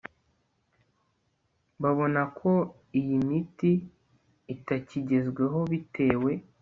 babona 1.81 2.21
ko 2.39 2.51
iyi 2.99 3.17
miti 3.27 3.71
itakigezweho 4.53 5.59
bitewe 5.71 6.31